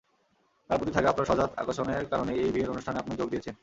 তার 0.69 0.77
প্রতি 0.79 0.91
থাকা 0.91 1.07
আপনার 1.09 1.27
সহজাত 1.29 1.51
আকর্ষণের 1.57 2.05
কারণেই 2.05 2.37
এই 2.43 2.51
বিয়ের 2.53 2.73
অনুষ্ঠানে 2.73 2.97
আপনি 2.99 3.13
যোগ 3.15 3.27
দিয়েছেন। 3.29 3.55